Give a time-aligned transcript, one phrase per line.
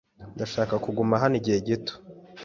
[0.35, 1.93] Ndashaka kuguma hano igihe gito.